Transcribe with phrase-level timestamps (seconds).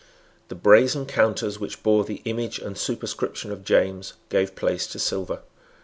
[0.47, 5.41] The brazen counters which bore the image and superscription of James gave place to silver.